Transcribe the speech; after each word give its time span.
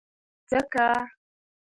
ځکه، 0.51 0.87